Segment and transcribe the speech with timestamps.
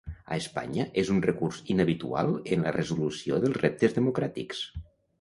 [0.35, 4.69] A Espanya és un recurs inhabitual en la resolució dels reptes democràtics